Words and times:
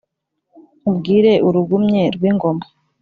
nkubwire 0.81 1.33
urugumye 1.47 2.01
rw’ingoma 2.15 2.63